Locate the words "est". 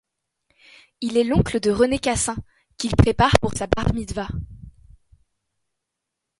1.15-1.23